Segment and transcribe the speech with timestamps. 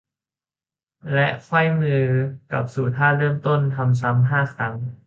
[1.13, 2.05] และไขว้มือ
[2.51, 4.75] กลับสู่ท่าเริ่มต้น ทำซ้ำ ห้า ครั้ง